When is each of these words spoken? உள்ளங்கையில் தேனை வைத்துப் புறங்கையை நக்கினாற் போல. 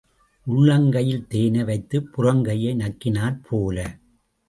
உள்ளங்கையில் 0.47 1.27
தேனை 1.27 1.63
வைத்துப் 1.63 2.09
புறங்கையை 2.17 2.75
நக்கினாற் 2.75 3.39
போல. 3.49 3.97